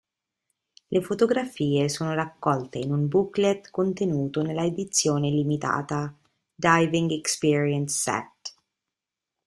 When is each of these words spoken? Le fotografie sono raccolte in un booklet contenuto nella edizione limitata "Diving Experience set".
Le 0.87 0.99
fotografie 1.03 1.87
sono 1.87 2.15
raccolte 2.15 2.79
in 2.79 2.91
un 2.91 3.07
booklet 3.07 3.69
contenuto 3.69 4.41
nella 4.41 4.65
edizione 4.65 5.29
limitata 5.29 6.11
"Diving 6.55 7.11
Experience 7.11 7.95
set". 7.99 8.55